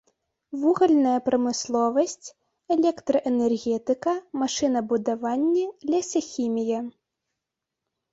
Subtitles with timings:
[0.61, 2.27] Вугальная прамысловасць,
[2.75, 4.13] электраэнергетыка,
[4.45, 6.79] машынабудаванне, лесахімія.